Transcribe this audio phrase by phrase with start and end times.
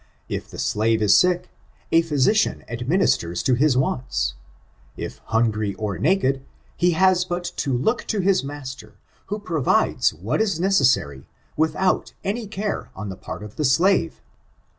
[0.27, 1.51] If the slave is sick,
[1.91, 4.33] a physician administers to his wants;
[4.97, 6.41] if hungry or naked,
[6.75, 8.95] he has but to look to his master
[9.27, 14.23] who provides what is necessary with out any care on the part of the slave.